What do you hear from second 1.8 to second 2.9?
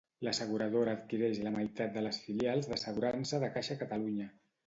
de les filials